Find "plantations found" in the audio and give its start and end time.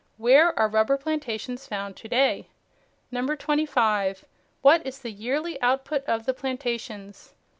0.97-1.95